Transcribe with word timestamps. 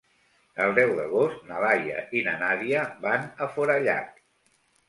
El 0.63 0.71
deu 0.77 0.93
d'agost 0.99 1.43
na 1.51 1.59
Laia 1.65 1.99
i 2.21 2.25
na 2.31 2.35
Nàdia 2.41 2.89
van 3.07 3.29
a 3.47 3.51
Forallac. 3.59 4.21